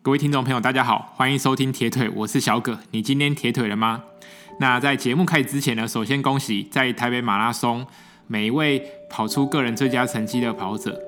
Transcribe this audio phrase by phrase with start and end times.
[0.00, 2.78] 各位听众朋友，大家好，欢迎收听铁腿，我是小葛。
[2.92, 4.04] 你今天铁腿了吗？
[4.60, 7.84] 那在节目开始之前呢，首先恭喜在台北马拉松
[8.28, 8.80] 每一位
[9.10, 10.98] 跑出个人最佳成绩的跑者。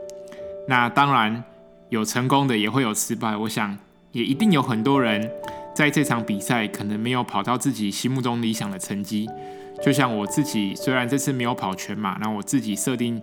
[0.68, 1.42] 那当然
[1.88, 3.36] 有成功的，也会有失败。
[3.36, 3.78] 我想
[4.10, 5.30] 也一定有很多人
[5.72, 9.28] 在这场比赛可能没有跑到自己心目中理想的成绩。
[9.82, 13.22] 就像我自己，虽然这次没有跑全马，那我自己设定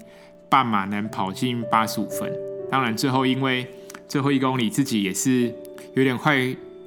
[0.49, 2.31] 半马能跑进八十五分。
[2.71, 3.69] 当然最后因为
[4.07, 5.53] 最后一公里自己也是。
[5.93, 6.37] 有点快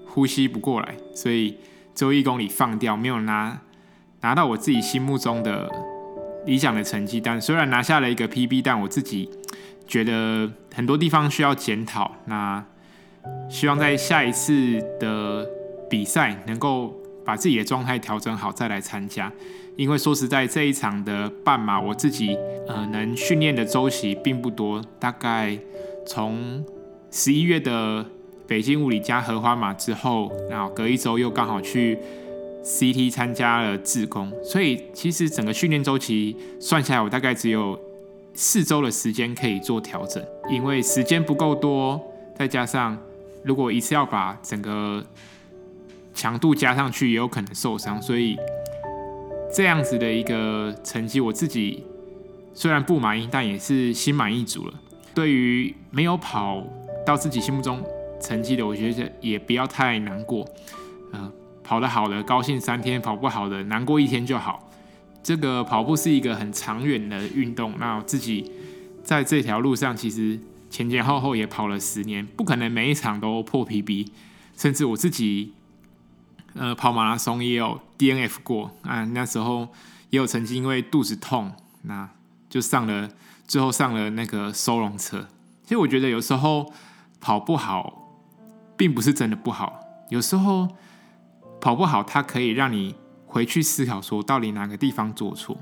[0.07, 1.57] 呼吸不过来，所以
[1.97, 3.61] 最后一公里放掉，没有拿
[4.21, 5.69] 拿到我自己心目中的
[6.47, 7.41] 理想的成绩单。
[7.41, 9.29] 虽然拿下了一个 PB，但我自己
[9.85, 12.13] 觉得很多地方需要检讨。
[12.27, 12.65] 那
[13.49, 15.45] 希望在下一次的
[15.91, 16.95] 比赛能够
[17.25, 19.33] 把自己的状态调整好，再来参加。
[19.77, 22.37] 因为说实在，这一场的半马，我自己
[22.69, 25.59] 呃能训练的周期并不多，大概
[26.07, 26.65] 从
[27.11, 28.07] 十一月的。
[28.51, 31.97] 北京物理加荷花马之后，然后隔一周又刚好去
[32.65, 37.79] CT 参加了自工，所以其实整个训练周期算下来，我大概只有
[38.35, 40.21] 四周的时间可以做调整。
[40.51, 42.01] 因为时间不够多，
[42.37, 42.99] 再加上
[43.45, 45.07] 如果一次要把整个
[46.13, 48.37] 强度加上去，也有可能受伤，所以
[49.55, 51.85] 这样子的一个成绩，我自己
[52.53, 54.75] 虽然不满意，但也是心满意足了。
[55.15, 56.65] 对于没有跑
[57.07, 57.83] 到自己心目中。
[58.23, 60.47] 成绩的，我觉得也不要太难过，
[61.11, 61.33] 呃，
[61.65, 64.71] 跑得好的高兴三天，跑不好的难过一天就好。
[65.23, 68.53] 这个跑步是一个很长远的运动，那我自己
[69.03, 74.09] 在这条路上其实前前后后也跑了十年，不可能每一场都破 PB，
[74.55, 75.55] 甚至我自己
[76.53, 79.69] 呃跑马拉松也有 DNF 过啊，那时候
[80.11, 81.51] 也有曾经因为肚子痛，
[81.85, 82.07] 那
[82.51, 83.09] 就上了
[83.47, 85.27] 最后上了那个收容车。
[85.65, 86.71] 其实我觉得有时候
[87.21, 87.99] 跑不好。
[88.77, 90.67] 并不是真的不好，有时候
[91.61, 92.95] 跑不好，它可以让你
[93.27, 95.55] 回去思考，说到底哪个地方做错。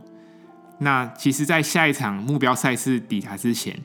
[0.79, 3.77] 那其实，在下一场目标赛事抵达之前，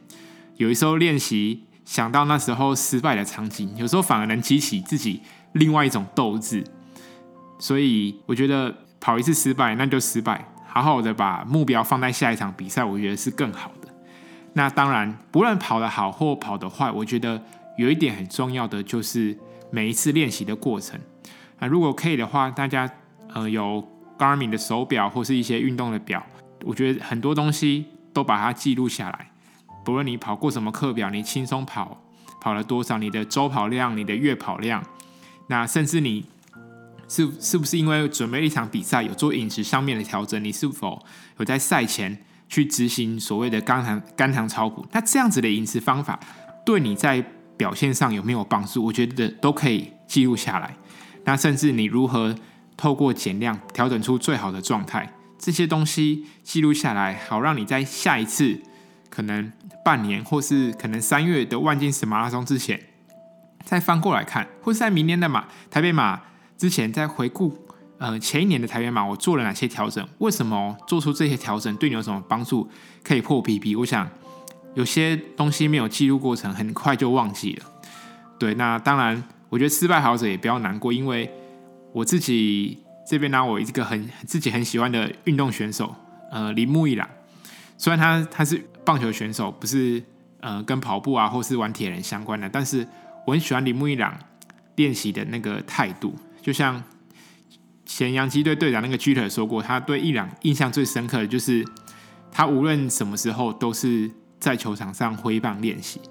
[0.58, 5.20] 有一时候练习想到那时候失败的场景，有时候反而能激起自己
[5.54, 6.64] 另外一种斗志。
[7.58, 13.88] 所以，我觉得跑一次失败，那就失败，好好的把目标放在下一场比赛，我觉得是更好的。
[14.54, 17.42] 那当然，不论跑得好或跑得坏，我觉得。
[17.78, 19.38] 有一点很重要的就是
[19.72, 21.00] 每一次练习的过程
[21.60, 22.90] 啊，如果可以的话，大家
[23.34, 26.24] 呃有 Garmin 的手表或是一些运动的表，
[26.64, 29.32] 我觉得很多东西都把它记录下来。
[29.84, 32.06] 不论你跑过什么课表，你轻松跑
[32.40, 34.84] 跑了多少，你的周跑量、你的月跑量，
[35.48, 36.26] 那甚至你
[37.08, 41.04] 是是不是因为准备一场比赛有做饮食上面的调整，你是否
[41.38, 42.18] 有在赛前
[42.48, 44.86] 去执行所谓的肝糖肝糖超补？
[44.92, 46.20] 那这样子的饮食方法
[46.66, 47.26] 对你在
[47.64, 48.84] 表现上有没有帮助？
[48.84, 50.76] 我觉得都可以记录下来。
[51.24, 52.36] 那甚至你如何
[52.76, 55.10] 透过减量调整出最好的状态，
[55.40, 58.60] 这些东西记录下来，好让你在下一次
[59.10, 59.50] 可能
[59.86, 62.78] 半年或是可能三月的万金石马拉松之前，
[63.64, 66.22] 再翻过来看，或是在明年的马台北马
[66.58, 67.58] 之前再回顾，
[67.98, 70.06] 呃，前一年的台北马我做了哪些调整？
[70.18, 72.70] 为什么做出这些调整对你有什么帮助？
[73.02, 73.80] 可以破 PB？
[73.80, 74.06] 我想。
[74.76, 77.66] 有些东西没有记录过程，很快就忘记了。
[78.40, 81.32] 对，那当然，我觉得失败好者也不要难过，因为
[81.92, 85.96] 我自己这边呢我一个很自己很喜欢的运动选手，
[86.32, 87.08] 呃，铃木一朗。
[87.78, 90.02] 虽然他他是棒球选手，不是
[90.40, 92.86] 呃跟跑步啊或是玩铁人相关的，但是
[93.28, 94.18] 我很喜欢铃木一朗
[94.76, 96.16] 练习的那个态度。
[96.42, 96.84] 就像
[97.86, 101.64] 前洋基队队长那个居特说过，他对一朗印象最深刻的就是
[102.32, 104.10] 他无论什么时候都是。
[104.44, 106.02] 在球场上挥棒练习，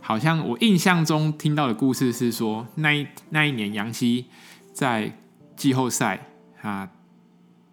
[0.00, 4.24] 好像我印象中听到的故事是说，那一那一年杨希
[4.72, 5.16] 在
[5.54, 6.26] 季后赛
[6.62, 6.88] 啊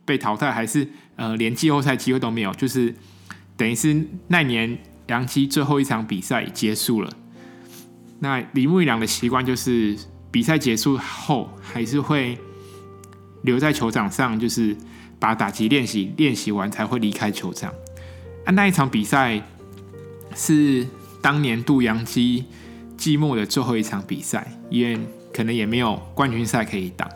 [0.06, 2.94] 被淘汰，还是呃连季后赛机会都没有，就是
[3.58, 7.12] 等于是那年杨希最后一场比赛结束了。
[8.20, 9.98] 那铃木一朗的习惯就是
[10.30, 12.38] 比赛结束后还是会
[13.42, 14.78] 留在球场上，就是
[15.18, 17.74] 把打击练习练习完才会离开球场。
[18.46, 19.42] 啊，那一场比赛。
[20.36, 20.88] 是
[21.22, 22.46] 当年度洋基
[22.98, 25.00] 季末的最后一场比赛，因为
[25.34, 27.10] 可能也没有冠军赛可以打。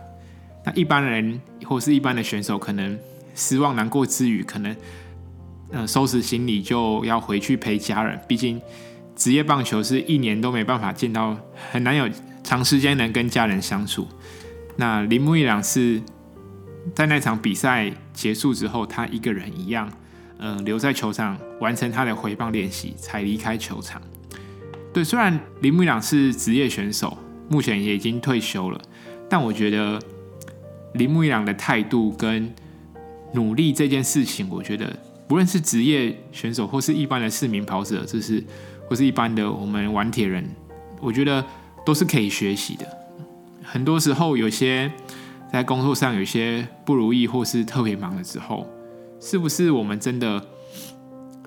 [0.66, 2.98] 那一般人或是一般的选手，可能
[3.36, 4.75] 失望难过之余，可能
[5.72, 8.19] 嗯收拾行李就要回去陪家人。
[8.28, 8.62] 毕竟
[9.16, 11.38] 职业棒球是一年都没办法见到，
[11.72, 12.10] 很难有
[12.44, 14.08] 长时间能跟家人相处。
[14.75, 16.02] 那铃木一朗是
[16.94, 19.92] 在那场比赛结束之后，他一个人一样。
[20.39, 24.01] 嗯，留在球场完成他的回棒练习，才离开球场。
[24.94, 27.18] 对，虽然铃木一朗是职业选手，
[27.50, 28.81] 目前也已经退休了。
[29.30, 30.00] 但我觉得
[30.94, 32.54] 铃木一朗的态度跟
[33.34, 34.98] 努力这件事情，我觉得
[35.28, 38.44] 不论是职业选手或是一般的市民跑者，就是
[38.88, 40.50] 或是一般的我们玩铁人，
[41.01, 41.44] 我觉得
[41.86, 42.86] 都是可以学习的。
[43.62, 44.89] 很多时候，有些
[45.51, 48.66] 在工作上有些不如意，或是特别忙的时候，
[49.19, 50.44] 是不是我们真的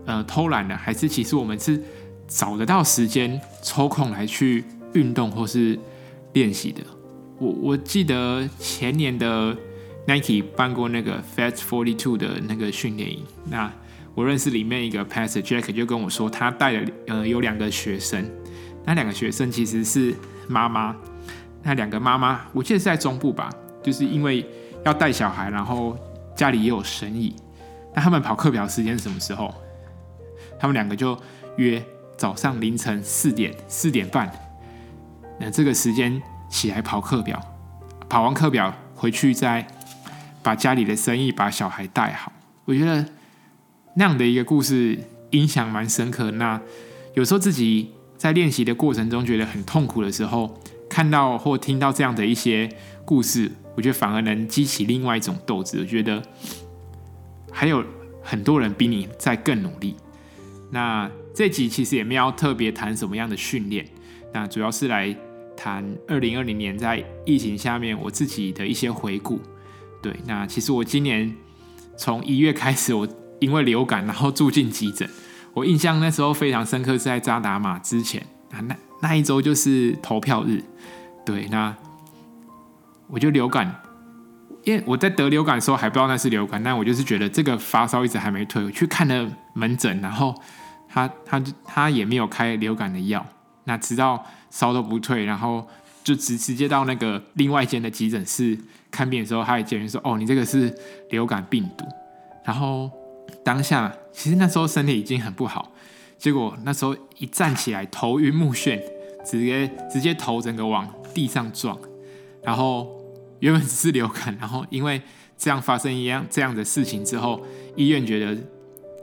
[0.04, 0.76] 呃偷懒了？
[0.76, 1.82] 还是其实我们是
[2.26, 4.64] 找得到时间抽空来去
[4.94, 5.78] 运动或是
[6.32, 6.82] 练习的？
[7.38, 9.56] 我我记得前年的
[10.06, 13.72] Nike 办过那个 Fast Forty Two 的那个训练营，那
[14.14, 18.28] 我认识里面一个 Pastor Jack 就跟我说，他带了呃有两个学生，
[18.84, 20.14] 那两个学生其实是
[20.48, 20.94] 妈妈，
[21.62, 23.48] 那两个妈妈我记得是在中部吧，
[23.82, 24.44] 就是因为
[24.84, 25.96] 要带小孩，然后
[26.36, 27.34] 家里也有生意。
[27.94, 29.54] 那他们跑课表时间是什么时候？
[30.58, 31.18] 他们两个就
[31.56, 31.82] 约
[32.16, 34.30] 早上凌晨四点四点半，
[35.38, 36.20] 那这个时间
[36.50, 37.40] 起来跑课表，
[38.08, 39.66] 跑完课表回去再
[40.42, 42.30] 把家里的生意把小孩带好。
[42.66, 43.06] 我觉得
[43.94, 44.98] 那样的一个故事
[45.30, 46.30] 印象蛮深刻。
[46.32, 46.60] 那
[47.14, 50.60] 有时候自己在练习的过程中觉得很痛苦的时候，
[50.90, 52.68] 看到或听到这样的一些
[53.04, 55.80] 故事，我觉得反而能激起另外一种斗志。
[55.80, 56.22] 我觉得。
[57.50, 57.84] 还有
[58.22, 59.96] 很多人比你在更努力。
[60.70, 63.86] 那这集其实也没有特别谈什么样的训练，
[64.32, 65.14] 那主要是来
[65.56, 69.40] 谈二零二零年在疫情下面我自己的一些回顾。
[70.02, 71.34] 对，那其实我今年
[71.96, 73.06] 从一月开始，我
[73.38, 75.08] 因为流感然后住进急诊。
[75.52, 80.62] 我印象那时候非常深刻，是在扎达马之前啊，那那一周就是投票日。
[81.26, 81.74] 对，那
[83.08, 83.82] 我就流感。
[84.64, 90.34] 因为我在得流感的时候还不知道那是流感，但我就是觉得这个发烧一直还没退，我去看了门诊，然后
[90.88, 93.24] 他他他也没有开流感的药，
[93.64, 95.66] 那直到烧都不退，然后
[96.04, 98.58] 就直直接到那个另外一间的急诊室
[98.90, 100.74] 看病的时候，他也建议说：“哦，你这个是
[101.08, 101.86] 流感病毒。”
[102.44, 102.90] 然后
[103.42, 105.72] 当下其实那时候身体已经很不好，
[106.18, 108.78] 结果那时候一站起来头晕目眩，
[109.24, 111.78] 直接直接头整个往地上撞，
[112.42, 112.99] 然后。
[113.40, 115.00] 原本只是流感，然后因为
[115.36, 117.44] 这样发生一样这样的事情之后，
[117.74, 118.36] 医院觉得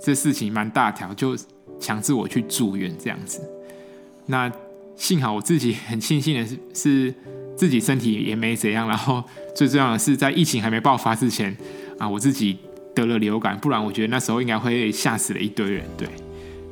[0.01, 1.35] 这事情蛮大条，就
[1.79, 3.41] 强制我去住院这样子。
[4.27, 4.51] 那
[4.95, 7.13] 幸好我自己很庆幸的是，是
[7.55, 8.87] 自己身体也没怎样。
[8.87, 9.23] 然后
[9.55, 11.55] 最重要的是，在疫情还没爆发之前
[11.97, 12.57] 啊，我自己
[12.93, 15.83] 得了流感，不然我觉得那时候应该会吓死了一堆人。
[15.97, 16.07] 对，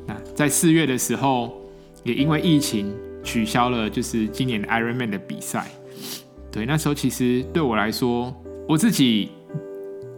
[0.06, 1.56] 那在四月的时候，
[2.04, 5.66] 也因为疫情取消了，就是今年的 Ironman 的比赛。
[6.56, 8.34] 对，那时候其实对我来说，
[8.66, 9.28] 我自己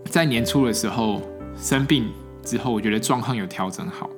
[0.04, 1.20] 在年初的时候
[1.60, 2.04] 生病
[2.44, 4.08] 之后，我觉得状况有调整好，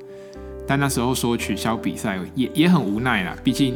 [0.69, 3.35] 但那时候说取消比赛也也很无奈啦。
[3.43, 3.75] 毕竟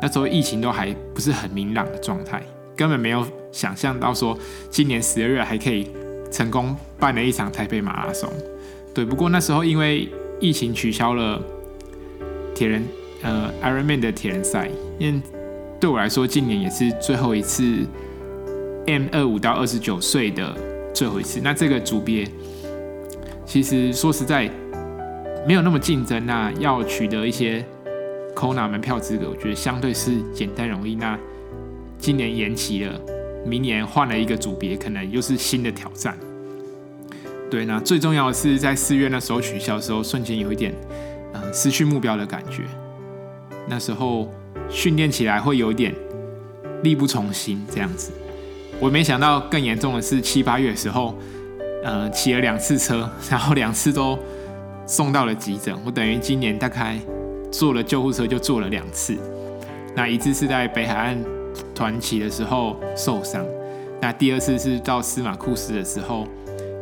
[0.00, 2.42] 那时候疫情都还不是很明朗的状态，
[2.74, 3.22] 根本没有
[3.52, 4.34] 想象到说
[4.70, 5.90] 今年十二月还可以
[6.32, 8.32] 成功办了一场台北马拉松。
[8.94, 10.08] 对，不过那时候因为
[10.40, 11.38] 疫情取消了
[12.54, 12.82] 铁人
[13.20, 15.20] 呃 Ironman 的铁人赛，因为。
[15.78, 17.86] 对我来说，今年也是最后一次
[18.86, 20.56] M 二五到二十九岁的
[20.94, 21.38] 最后一次。
[21.44, 22.26] 那这个组别，
[23.44, 24.50] 其实说实在
[25.46, 26.24] 没有那么竞争。
[26.24, 27.62] 那要取得一些
[28.34, 30.94] Kona 门票资格，我觉得相对是简单容易。
[30.94, 31.18] 那
[31.98, 32.98] 今年延期了，
[33.44, 36.16] 明年换了一个组别，可能又是新的挑战。
[37.50, 40.74] 对，那最重要的是在四月那时候取消的时候，瞬间有一点
[41.34, 42.62] 嗯失去目标的感觉。
[43.68, 44.32] 那时候。
[44.68, 45.94] 训练起来会有点
[46.82, 48.10] 力不从心这样子，
[48.78, 51.16] 我没想到更严重的是七八月的时候，
[51.82, 54.18] 呃，骑了两次车，然后两次都
[54.86, 55.74] 送到了急诊。
[55.84, 56.98] 我等于今年大概
[57.50, 59.16] 坐了救护车就坐了两次，
[59.94, 61.18] 那一次是在北海岸
[61.74, 63.44] 团骑的时候受伤，
[64.00, 66.26] 那第二次是到司马库斯的时候，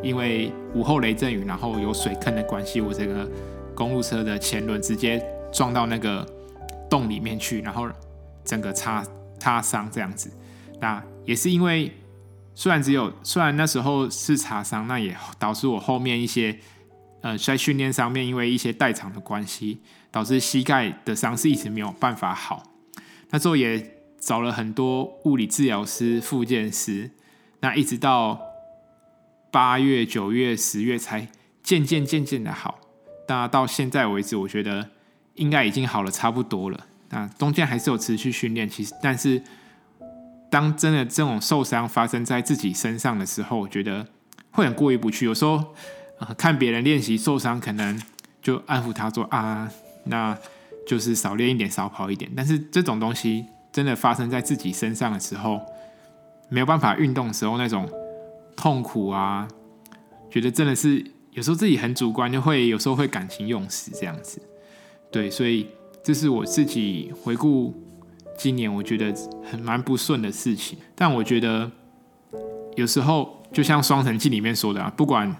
[0.03, 3.29] 因为午后雷阵雨，然后有水坑的关系，我这个
[3.75, 6.26] 公路车的前轮直接撞到那个。
[6.94, 7.90] 洞里面去，然后
[8.44, 9.04] 整个擦
[9.40, 10.30] 擦伤这样子，
[10.80, 11.92] 那也是因为
[12.54, 16.56] 虽然只有虽然那时候是擦伤，那也导致我后面一些
[17.20, 19.80] 呃在训练上面因为一些代偿的关系，
[20.12, 22.62] 导致膝盖的伤势一直没有办法好。
[23.30, 27.10] 那时候也找了很多物理治疗师、复健师，
[27.58, 28.40] 那一直到
[29.50, 31.26] 八月、九月、十月才
[31.60, 32.78] 渐渐渐渐的好。
[33.26, 34.93] 那到现在为止，我觉得。
[35.35, 38.69] 应该已经好了差不多了，那中间还是有持续训练。
[38.69, 39.43] 其实，但是
[40.50, 44.07] 当真的这种受伤发生在自己身上的时候，我觉得
[44.53, 45.26] 会很过意不去。
[45.26, 45.75] 有时候，
[46.21, 48.00] 呃，看别人练习受伤，可能
[48.41, 49.69] 就安抚他说啊，
[50.05, 50.38] 那
[50.87, 52.31] 就是少练一点，少跑一点。
[52.37, 55.61] 但是这种东西真的发生在自己身上的时候，
[56.49, 57.91] 没有办法运动的时候那种
[58.55, 59.49] 痛苦啊，
[60.31, 64.41] 觉得真的是有时候自己很主观，就会有时候会感情用事这样子。
[65.14, 65.68] 对，所以
[66.02, 67.73] 这是我自己回顾
[68.37, 69.14] 今年我觉得
[69.49, 70.76] 很蛮不顺的事情。
[70.92, 71.71] 但我觉得
[72.75, 75.33] 有时候就像《双城记》里面说的啊，不管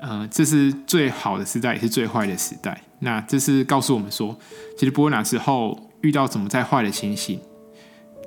[0.00, 2.82] 呃这是最好的时代，也是最坏的时代。
[3.00, 4.34] 那这是告诉我们说，
[4.78, 7.38] 其实不论哪时候遇到怎么再坏的情形。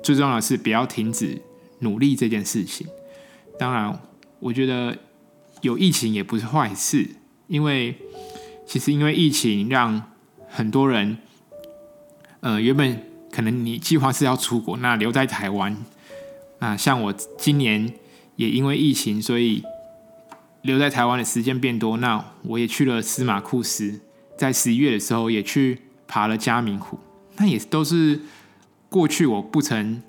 [0.00, 1.42] 最重要的是不要停止
[1.80, 2.86] 努力这件事情。
[3.58, 4.00] 当然，
[4.38, 4.96] 我觉得
[5.60, 7.16] 有疫情也不是坏事，
[7.48, 7.96] 因为
[8.64, 10.12] 其实因为疫情让
[10.48, 11.18] 很多人，
[12.40, 15.76] 呃，原本可能你计划是要出国，那留在台湾。
[16.58, 17.92] 那像我今年
[18.36, 19.62] 也因为疫情，所以
[20.62, 21.96] 留在台湾的时间变多。
[21.98, 24.00] 那我也去了司马库斯，
[24.36, 26.98] 在十一月的时候也去爬了嘉明湖，
[27.36, 28.20] 那也都是。
[28.90, 30.02] 过去我不曾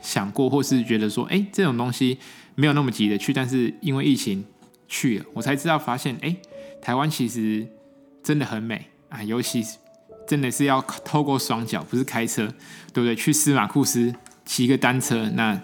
[0.00, 2.16] 想过，或是觉得说，哎，这种东西
[2.54, 4.42] 没有那么急的去，但是因为疫情
[4.88, 6.34] 去了，我才知道发现，哎，
[6.80, 7.68] 台湾其实
[8.22, 9.76] 真的很美啊，尤其是
[10.26, 12.46] 真的是要透过双脚，不是开车，
[12.92, 13.14] 对不对？
[13.14, 14.14] 去司马库斯
[14.44, 15.60] 骑个单车，那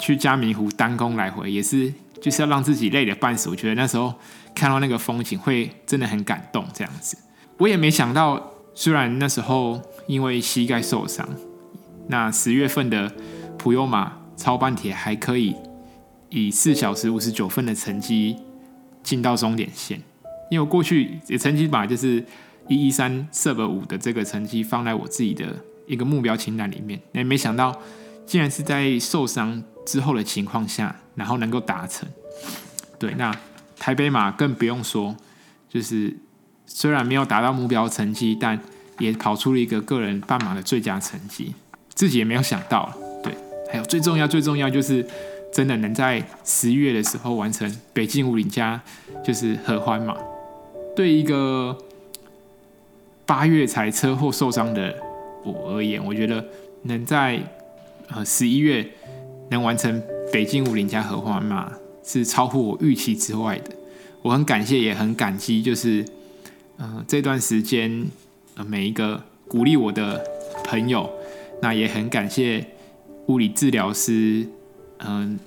[0.00, 3.48] 去嘉明湖单攻来回，也是就是要让自己累得半死。
[3.48, 4.14] 我觉得那时候
[4.54, 6.64] 看到那个风景，会真的很感动。
[6.72, 7.16] 这样子，
[7.58, 11.28] 我也没想到，虽然那时候因为膝盖受伤。
[12.10, 13.12] 那十月份的
[13.58, 15.54] 普悠玛超半铁还可以
[16.30, 18.36] 以四小时五十九分的成绩
[19.02, 20.00] 进到终点线，
[20.50, 22.24] 因为我过去也成绩把就是
[22.68, 25.56] 一一三 sub 五的这个成绩放在我自己的
[25.86, 27.74] 一个目标清单里面，也没想到
[28.26, 32.08] 竟然是在受伤之后的情况下，然后能够达成。
[32.98, 33.34] 对，那
[33.78, 35.16] 台北马更不用说，
[35.68, 36.16] 就是
[36.66, 38.60] 虽然没有达到目标成绩，但
[38.98, 41.54] 也跑出了一个个人半马的最佳成绩。
[41.94, 43.34] 自己也没有想到，对，
[43.72, 45.04] 还有最重要、最重要就是
[45.52, 48.80] 真的能在十一月的时候完成北京武岭加
[49.24, 50.16] 就是合欢嘛。
[50.94, 51.76] 对一个
[53.28, 54.96] 八月才车祸受伤的
[55.44, 56.42] 我而言，我觉得
[56.84, 57.38] 能在
[58.08, 58.88] 呃十一月
[59.50, 61.70] 能完成北京武岭加合欢嘛，
[62.02, 63.70] 是超乎我预期之外的。
[64.22, 66.02] 我很感谢，也很感激，就是
[66.78, 68.06] 呃这段时间
[68.54, 70.24] 呃每一个鼓励我的
[70.64, 71.10] 朋友。
[71.60, 72.64] 那也很感谢
[73.26, 74.46] 物理治疗师，
[75.00, 75.38] 嗯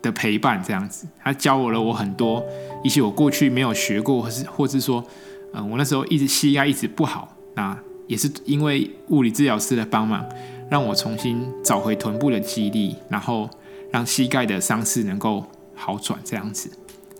[0.00, 2.42] 的陪伴，这样子，他教我了我很多
[2.82, 5.04] 一些我过去没有学过，或是或是说，
[5.52, 10.24] 嗯，我那时候一直膝盖一直不好，那也是因为物理治疗师的帮忙，
[10.70, 13.48] 让我重新找回臀部的肌力，然后
[13.90, 16.70] 让膝盖的伤势能够好转，这样子。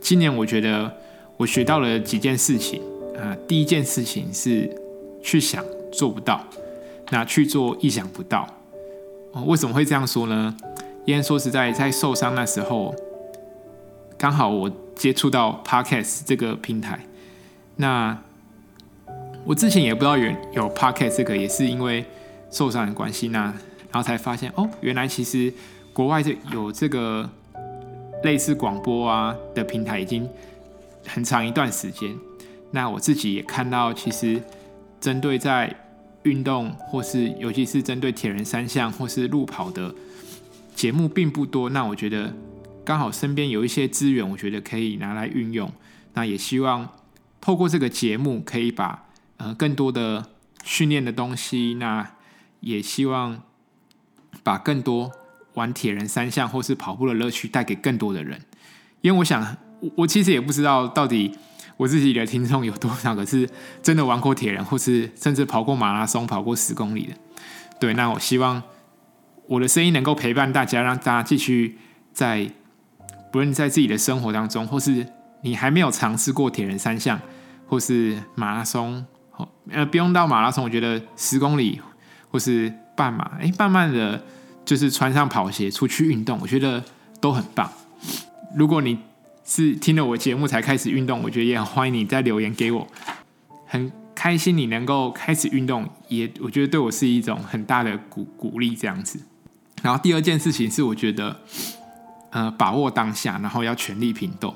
[0.00, 0.92] 今年我觉得
[1.36, 2.80] 我学到了几件事情，
[3.16, 4.70] 啊，第一件事情是
[5.22, 6.44] 去想做不到。
[7.10, 8.46] 那去做意想不到，
[9.32, 10.54] 哦，为什么会这样说呢？
[11.06, 12.94] 因为说实在，在受伤那时候，
[14.18, 17.07] 刚好我接触到 Podcast 这个平台。
[17.80, 18.18] 那
[19.44, 22.04] 我之前也不知道有有 Podcast 这个，也是因为
[22.50, 25.52] 受伤的关系，那然后才发现哦，原来其实
[25.92, 27.30] 国外这有这个
[28.24, 30.28] 类似广播啊的平台已经
[31.06, 32.14] 很长一段时间。
[32.72, 34.42] 那我自己也看到，其实
[35.00, 35.74] 针对在
[36.24, 39.94] 运动或是尤其是针对铁人三项或是路跑的
[40.74, 42.34] 节目并不多，那我觉得
[42.84, 45.70] 刚好身边有一些资源，我觉得可以拿来运用。
[46.14, 46.86] 那也希望
[47.40, 50.26] 透过这个节目，可以把呃更多的
[50.64, 52.10] 训练的东西，那
[52.60, 53.42] 也希望
[54.42, 55.12] 把更多
[55.54, 58.40] 玩铁人三项或是跑步的乐趣带给更多的人。
[59.00, 59.56] 因为我想，
[59.96, 61.36] 我其实也不知道到底。
[61.76, 63.48] 我自己的听众有多少个是
[63.84, 67.14] 真的玩过铁人，或是甚至跑过马拉松、跑过十公里的？
[67.78, 68.60] 对，那我希望
[69.46, 71.78] 我的声音能够陪伴大家，让大家继续
[72.12, 72.50] 在
[73.30, 75.06] 不论在自己的生活当中，或是
[75.42, 77.20] 你还没有尝试过铁人三项，
[77.66, 79.04] 或是马拉松，
[79.70, 81.80] 呃，不用到马拉松，我觉得十公里
[82.30, 84.22] 或是半马，哎，慢慢的
[84.64, 86.82] 就是穿上跑鞋出去运动，我觉得
[87.20, 87.70] 都很棒。
[88.56, 88.98] 如果你
[89.44, 92.86] 是听了我节目才开始运动，我觉得也很欢迎你再留言给我，
[93.66, 99.20] 很开心你能够开始运动，也我觉得对我是一种很大的鼓鼓励这样子。
[99.82, 101.36] 然后第二件事情是，我觉得
[102.30, 104.52] 呃把握当下，然后要全力拼斗。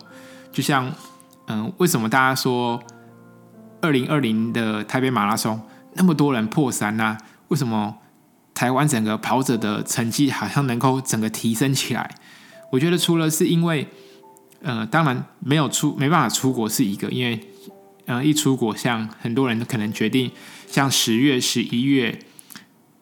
[0.52, 0.92] 就像
[1.48, 2.80] 嗯、为什么大家说
[3.80, 5.60] 二零二零的台北马拉松
[5.94, 7.18] 那么多人破三呢、啊？
[7.48, 7.98] 为什么
[8.54, 12.08] 台湾整个跑者的成绩好像能够整个提升起来？
[12.70, 13.86] 我觉得除了是因为
[14.62, 17.48] 呃，当然没有出，没办法出国是一个，因为，
[18.06, 20.30] 呃，一出国，像很多人可能决定，
[20.68, 22.18] 像十月、十一月，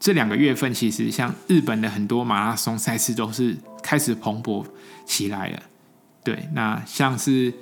[0.00, 4.64] 这两个月份，其实像日本的很多马拉松赛事都是开始蓬勃
[5.04, 5.62] 起来了。
[6.23, 7.53] 对，那像是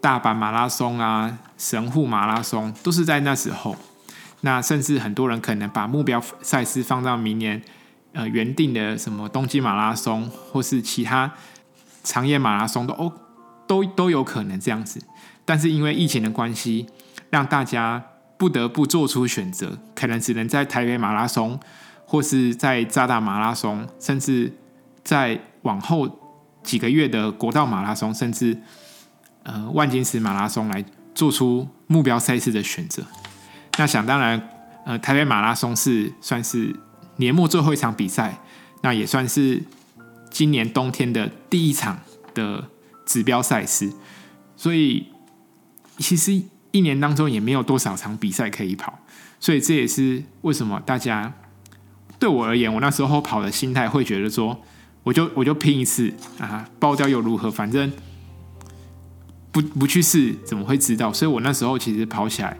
[0.00, 3.76] 大阪马拉松啊、神户马拉松，都是在那时候。
[4.40, 7.62] 那甚至很多人可能把目标赛事放到明年，
[8.12, 11.32] 呃，原定的什么东京马拉松，或是其他
[12.02, 13.12] 长野马拉松都哦，
[13.68, 15.00] 都都有可能这样子。
[15.44, 16.86] 但是因为疫情的关系，
[17.30, 18.02] 让大家
[18.36, 21.60] 不得不做出选择，可能只能在台北马拉松，
[22.04, 24.52] 或是在渣打马拉松，甚至
[25.04, 26.21] 在往后
[26.62, 28.56] 几个月的国道马拉松，甚至
[29.42, 33.02] 呃万金石马拉松来做出目标赛事的选择。
[33.78, 34.48] 那想当然，
[34.84, 36.74] 呃，台北马拉松是算是
[37.16, 38.38] 年末最后一场比赛，
[38.82, 39.62] 那也算是
[40.30, 42.00] 今年冬天的第一场
[42.34, 42.68] 的
[43.04, 43.92] 指标赛事，
[44.56, 45.08] 所以
[45.98, 48.98] 其实一年当中也没有多少场比赛可以跑，
[49.40, 51.32] 所以这也是为什么大家
[52.18, 54.62] 对我而言，我那时候跑的心态会觉得说，
[55.02, 57.50] 我就我就拼一次啊，爆掉又如何？
[57.50, 57.90] 反正
[59.50, 61.12] 不不去试怎么会知道？
[61.12, 62.58] 所以我那时候其实跑起来。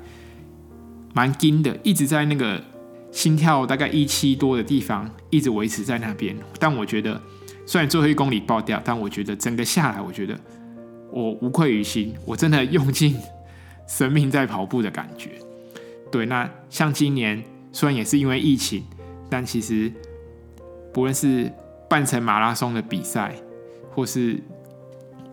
[1.14, 2.58] 蛮惊的，一直在那个
[3.10, 6.34] 心跳大概一七多的地方，一直维持在那边。
[6.58, 7.20] 但我觉得，
[7.66, 10.34] 虽然最后一公里爆掉，但我觉得整个下来，我觉得
[11.10, 13.14] 我无愧于心，我真的用尽
[13.86, 15.32] 生命在跑步的感觉。
[16.10, 18.82] 对，那像今年虽然也是因为疫情，
[19.28, 19.92] 但其实
[20.94, 21.52] 不论是
[21.92, 23.36] 半程马拉松的比赛，
[23.90, 24.42] 或是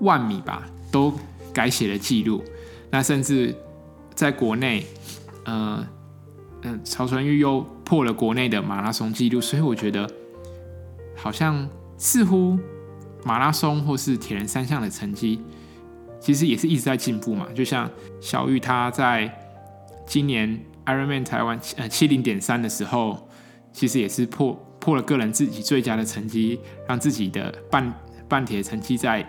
[0.02, 1.14] 万米吧，都
[1.54, 2.44] 改写了记录。
[2.92, 3.56] 那甚至
[4.14, 4.86] 在国内。
[5.46, 5.88] 呃，
[6.64, 10.08] 嗯、呃，曹传玉又破了国内的马拉松纪录，所以我觉得
[11.16, 12.60] 好像似乎
[13.24, 15.42] 马拉松或是铁人三项的成绩，
[16.20, 17.48] 其实也是一直在进步嘛。
[17.56, 17.90] 就像
[18.20, 19.34] 小玉他在
[20.06, 23.28] 今年 Ironman 台湾呃七零点三的时候，
[23.72, 27.94] 其实也是破破了个人自己最佳的成绩，让自己的半
[28.28, 29.28] 半铁成绩在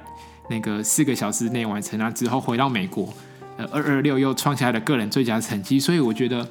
[0.49, 3.13] 那个四个小时内完成，那之后回到美国。
[3.57, 6.49] 呃二二六又创下了个人最佳成绩，所以我觉得，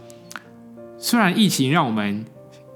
[0.99, 2.23] 虽然疫情让我们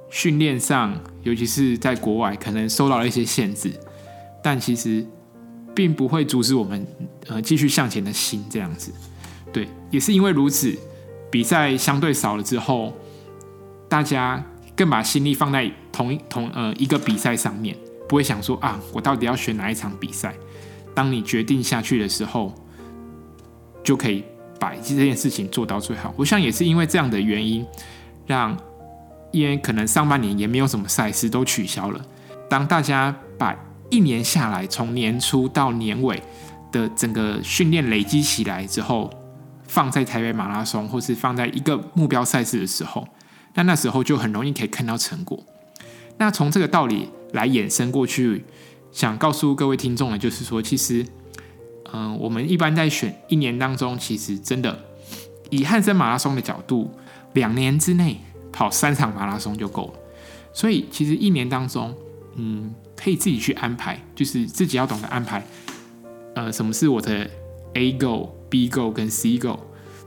[0.09, 3.71] 训练上，尤其是在国外，可能受到了一些限制，
[4.41, 5.05] 但其实
[5.75, 6.87] 并不会阻止我们
[7.27, 8.91] 呃继续向前的心这样子。
[9.51, 10.75] 对，也是因为如此，
[11.29, 12.91] 比赛相对少了之后，
[13.87, 14.43] 大家
[14.75, 17.75] 更把心力放在同一同呃一个比赛上面，
[18.07, 20.33] 不会想说啊，我到底要选哪一场比赛？
[20.95, 22.53] 当你决定下去的时候。
[23.83, 24.23] 就可以
[24.57, 26.13] 把这件事情做到最好。
[26.15, 27.67] 我想也是因为这样的原因，
[28.25, 28.57] 让
[29.33, 31.99] 因为可能上半年也没有什么赛事都取消了。
[32.49, 33.53] 当大家把
[33.89, 36.23] 一年下来从年初到年尾
[36.71, 39.11] 的整个训练累积起来之后，
[39.67, 43.05] 放在台北马拉松或是放在一个目标赛事的时候，
[43.55, 45.43] 那那时候就很容易可以看到成果。
[46.17, 48.45] 那从这个道理来衍生过去，
[48.91, 51.05] 想告诉各位听众的，就是说其实。
[51.95, 54.83] 嗯，我们一般在选一年当中，其实真的
[55.51, 56.89] 以汉森马拉松的角度，
[57.33, 58.19] 两年之内
[58.51, 59.93] 跑三场马拉松就够了。
[60.51, 61.95] 所以其实一年当中，
[62.33, 65.45] 嗯，可以自己去安排，就是自己要懂得安排。
[66.33, 67.29] 呃，什么是我的
[67.75, 69.59] A goal、B goal 跟 C goal？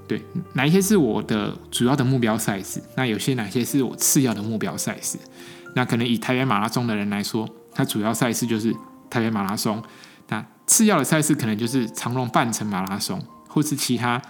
[0.08, 0.22] 对，
[0.54, 2.82] 哪一些是我的主要的目标赛事？
[2.96, 5.18] 那有些哪些是我次要的目标赛事？
[5.74, 8.72] 那可能以台北马拉松的人来说，他主要赛事就是
[9.10, 9.82] 台北马拉松。
[10.28, 14.20] 那次要的赛事可能就是长隆半程马拉松，或是其他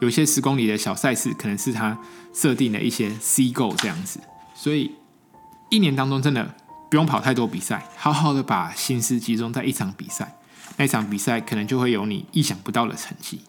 [0.00, 1.98] 有些十公里的小赛事，可能是他
[2.34, 4.20] 设定的一些 C g o 这样子。
[4.54, 4.90] 所以
[5.70, 6.54] 一年当中真的
[6.90, 10.36] 不用跑太多比赛，好好的把心思集中在一场比赛，
[10.76, 13.42] 那一场比赛可能就会有你意想不到的成绩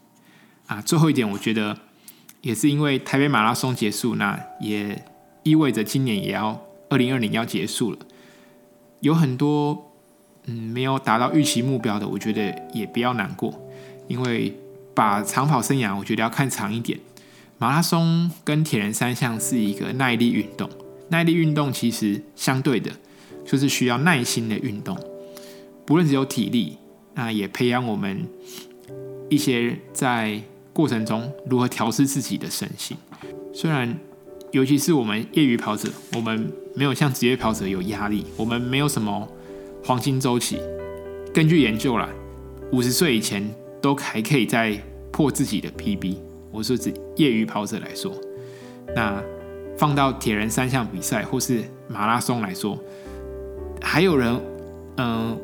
[0.67, 0.81] 啊。
[0.81, 1.75] 最后一点，我觉得
[2.41, 5.03] 也是因为台北马拉松结束，那也
[5.43, 7.97] 意味着今年也要二零二零要结束了，
[9.01, 9.83] 有很多。
[10.49, 13.53] 嗯，没有达到预期目标的，我觉得也不要难过，
[14.07, 14.57] 因为
[14.95, 16.97] 把长跑生涯，我觉得要看长一点。
[17.57, 20.69] 马拉松跟铁人三项是一个耐力运动，
[21.09, 22.89] 耐力运动其实相对的，
[23.45, 24.97] 就是需要耐心的运动。
[25.85, 26.77] 不论只有体力，
[27.15, 28.25] 那也培养我们
[29.29, 30.41] 一些在
[30.77, 32.95] 过程中如何调试自己的身心。
[33.51, 33.97] 虽然，
[34.51, 39.27] 尤其是我们业余跑者，我们没有像职业跑者有压力，我们没有什么。
[39.83, 40.59] 黄金周期，
[41.33, 42.07] 根据研究啦，
[42.71, 43.43] 五十岁以前
[43.81, 44.79] 都还可以再
[45.11, 46.17] 破自己的 PB。
[46.51, 48.13] 我说指业余跑者来说，
[48.95, 49.19] 那
[49.79, 52.77] 放到铁人三项比赛或是马拉松来说，
[53.81, 54.39] 还有人，
[54.97, 55.35] 嗯、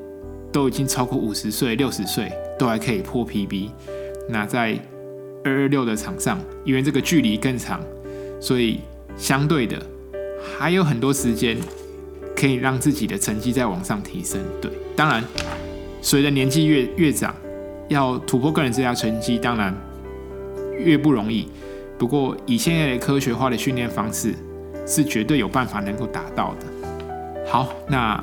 [0.52, 3.72] 都已经超过五十岁、六十岁都还可以破 PB。
[4.30, 4.78] 那在
[5.44, 7.80] 二二六的场上，因为这个距离更长，
[8.40, 8.80] 所以
[9.16, 9.82] 相对的
[10.58, 11.58] 还有很多时间
[12.36, 14.42] 可以让自己的成绩再往上提升。
[14.62, 15.24] 对，当然
[16.02, 17.36] 随着年纪越越长，
[17.90, 19.76] 要突破个人最佳成绩，当然
[20.78, 21.48] 越不容易。
[21.98, 24.34] 不过以现在的科学化的训练方式，
[24.86, 26.66] 是绝对有办法能够达到的。
[27.46, 28.22] 好，那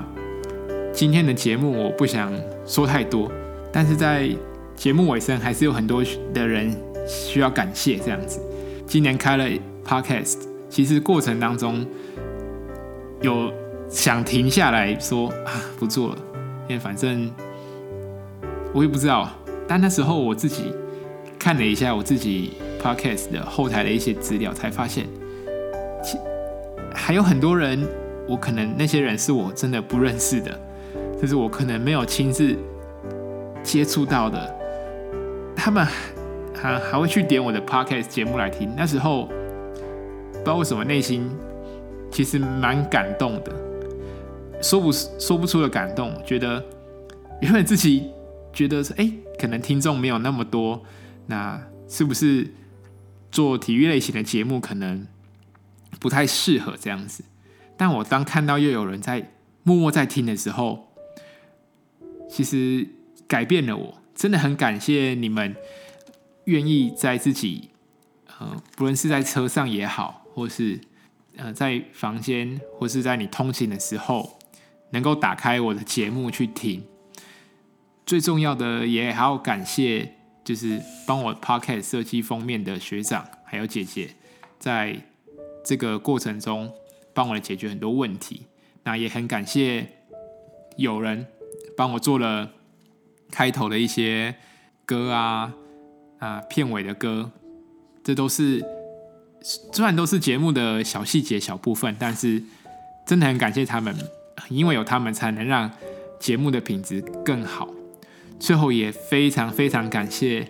[0.93, 2.33] 今天的节目我不想
[2.67, 3.31] 说太多，
[3.73, 4.29] 但是在
[4.75, 6.03] 节目尾声还是有很多
[6.35, 6.75] 的人
[7.11, 8.41] 需要感谢这样子。
[8.87, 9.45] 今年开了
[9.85, 11.85] Podcast，其实过程当中
[13.21, 13.53] 有
[13.89, 16.19] 想停下来说啊，不做了，
[16.69, 17.29] 因为反正
[18.73, 19.29] 我也不知道。
[19.67, 20.73] 但那时候我自己
[21.39, 25.07] 看了一下我自己 Podcast 的后台的一些资料，才发现
[26.05, 26.17] 其
[26.95, 27.85] 还有很多人，
[28.29, 30.61] 我可能那些人是我真的不认识的，
[31.21, 32.57] 就是我可能没有亲自
[33.63, 34.55] 接触到的，
[35.57, 35.87] 他们。
[36.61, 39.27] 还还会去点我的 podcast 节目来听，那时候
[40.33, 41.31] 不知道为什么内心
[42.11, 43.53] 其实蛮感动的，
[44.63, 46.63] 说不说不出的感动，觉得
[47.41, 48.11] 原本自己
[48.53, 50.83] 觉得是哎，可能听众没有那么多，
[51.27, 52.53] 那是不是
[53.31, 55.07] 做体育类型的节目可能
[55.99, 57.25] 不太适合这样子？
[57.79, 59.31] 但我当看到又有人在
[59.63, 60.89] 默默在听的时候，
[62.29, 62.87] 其实
[63.27, 65.57] 改变了我，真的很感谢你们。
[66.45, 67.71] 愿意在自己，
[68.39, 70.81] 呃，不论是在车上也好，或是
[71.37, 74.39] 呃在房间，或是在你通勤的时候，
[74.91, 76.85] 能够打开我的节目去听。
[78.07, 84.17] 最重要的也还要感谢，就是帮我 Podcast 设计封面的学长还有姐姐，
[84.59, 85.01] 在
[85.65, 86.73] 这个过程中
[87.15, 88.47] 帮我解决很多问题。
[88.83, 89.87] 那也很感谢
[90.77, 91.27] 有人
[91.77, 92.51] 帮我做了
[93.31, 94.35] 开头的一些
[94.85, 95.55] 歌啊。
[96.21, 97.31] 啊，片尾的歌，
[98.05, 98.65] 这都是
[99.43, 102.43] 虽然都是节目的小细节、小部分，但是
[103.07, 103.97] 真的很感谢他们，
[104.51, 105.71] 因为有他们才能让
[106.21, 107.69] 节目的品质更好。
[108.39, 110.47] 最后也非常非常感谢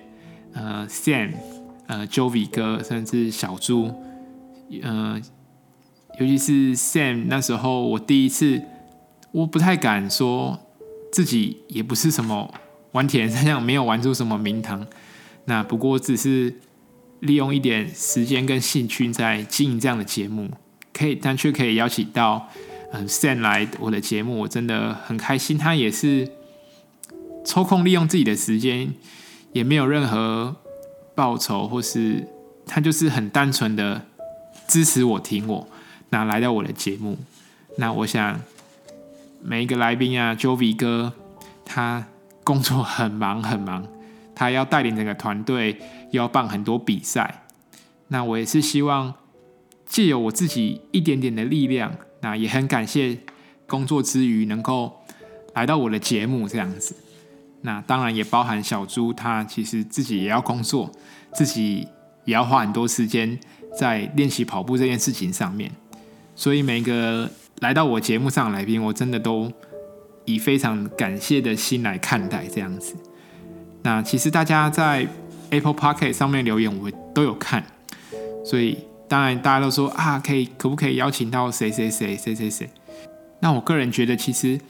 [0.52, 1.32] 呃 Sam、
[1.86, 3.92] 呃 Jovi 哥，甚至小猪，
[4.82, 5.20] 呃，
[6.18, 8.60] 尤其是 Sam 那时候我第一次，
[9.32, 10.58] 我不太敢说
[11.12, 12.52] 自己也不是什么
[12.92, 14.86] 玩铁人三项，没有玩出什么名堂。
[15.46, 16.54] 那不过只是
[17.20, 20.50] 利用一点时间跟兴趣在经营这样的节目，
[20.92, 22.48] 可以但却可以邀请到
[22.92, 25.58] 嗯 Sam 来我的节目，我真的很开心。
[25.58, 26.30] 他也是
[27.44, 28.94] 抽空利用自己的时间，
[29.52, 30.56] 也没有任何
[31.14, 32.26] 报酬，或是
[32.66, 34.06] 他就是很单纯的
[34.68, 35.68] 支持我、听我，
[36.10, 37.18] 那来到我的节目。
[37.76, 38.40] 那我想
[39.42, 41.12] 每一个来宾啊，Jovi 哥，
[41.64, 42.06] 他
[42.44, 43.86] 工作很忙很忙。
[44.40, 45.78] 他要带领整个团队，
[46.12, 47.42] 要办很多比赛。
[48.08, 49.12] 那我也是希望
[49.84, 53.18] 借由我自己一点点的力量，那也很感谢
[53.66, 55.04] 工作之余能够
[55.52, 56.96] 来到我的节目这样子。
[57.60, 60.90] 那当然也包含小猪，他其实自己也要工作，
[61.34, 61.86] 自己
[62.24, 63.38] 也要花很多时间
[63.78, 65.70] 在练习跑步这件事情上面。
[66.34, 69.52] 所以每个来到我节目上的来宾，我真的都
[70.24, 72.96] 以非常感谢的心来看待这样子。
[73.82, 75.06] 那其实大家在
[75.50, 77.64] Apple Podcast 上面留言，我都有看，
[78.44, 82.70] 所以当然大家都说啊，可以可不可以邀请到谁谁谁谁谁谁？
[83.40, 84.60] 那我个人觉得，其实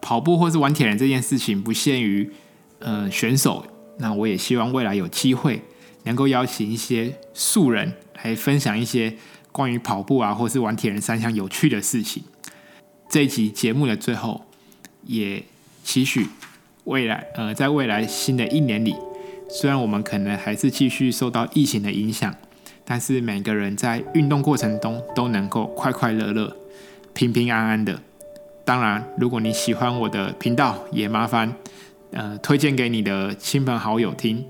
[0.00, 2.32] 跑步或是玩铁人这件事情不限于
[2.78, 3.64] 呃选手，
[3.98, 5.62] 那我也希望未来有机会
[6.04, 9.14] 能够邀请一些素人来分享一些
[9.52, 12.24] 关于跑步啊，或是玩铁人三项有趣的事情。
[13.08, 14.46] 这一集节目的最后，
[15.04, 15.44] 也
[15.84, 16.26] 期许。
[16.86, 18.94] 未来，呃，在未来新的一年里，
[19.50, 22.32] 虽然我们可能还是继续受到疫情的影响，
[22.84, 26.56] 但是每个人在运动过程中都能够快快乐乐、
[27.12, 28.00] 平平安安的。
[28.64, 31.52] 当然，如果你喜欢我的频道，也麻烦
[32.12, 34.44] 呃推荐给你的亲朋好友听。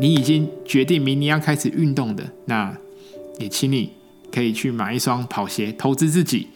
[0.00, 2.74] 你已经决定明年要开始运动的，那
[3.38, 3.92] 也请你
[4.32, 6.48] 可以去买一双跑鞋，投资自己，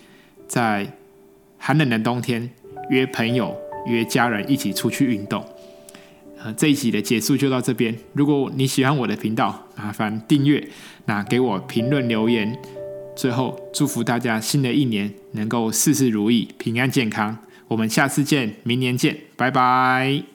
[0.48, 0.86] 在
[1.58, 2.48] 寒冷的冬天
[2.88, 3.54] 约朋友。
[3.86, 5.44] 约家人一起出去运动。
[6.42, 7.96] 呃，这一集的结束就到这边。
[8.14, 10.68] 如果你喜欢我的频道，麻烦订阅，
[11.06, 12.58] 那给我评论留言。
[13.14, 17.38] 最后，祝福大家新的一年能够事事如意、平安健康。
[17.68, 20.31] 我们下次见，明年见，拜拜。